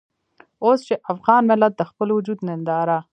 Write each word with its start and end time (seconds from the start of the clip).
اوس 0.63 0.79
چې 0.87 0.95
افغان 1.11 1.41
ملت 1.49 1.73
د 1.77 1.81
خپل 1.89 2.07
وجود 2.17 2.39
ننداره. 2.47 2.97